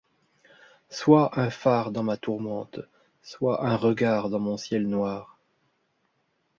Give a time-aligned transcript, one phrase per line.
[0.89, 2.79] Sois un phare dans ma tourmente,
[3.21, 5.37] Sois un regard dans mon ciel noir!